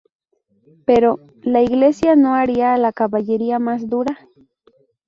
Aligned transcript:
Pero 0.83 1.19
¿la 1.43 1.61
Iglesia 1.61 2.15
no 2.15 2.33
haría 2.33 2.73
a 2.73 2.79
la 2.79 2.91
caballería 2.91 3.59
más 3.59 3.87
dura? 3.87 4.17